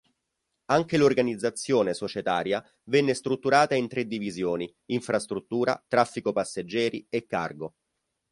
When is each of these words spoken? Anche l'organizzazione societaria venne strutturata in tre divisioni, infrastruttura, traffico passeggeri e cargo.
Anche 0.71 0.97
l'organizzazione 0.97 1.93
societaria 1.93 2.67
venne 2.85 3.13
strutturata 3.13 3.75
in 3.75 3.87
tre 3.87 4.07
divisioni, 4.07 4.67
infrastruttura, 4.85 5.79
traffico 5.87 6.31
passeggeri 6.31 7.05
e 7.07 7.27
cargo. 7.27 7.75